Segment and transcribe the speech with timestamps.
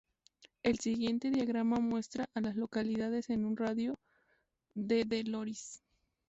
[0.63, 3.99] El siguiente diagrama muestra a las localidades en un radio
[4.73, 5.83] de de Loris.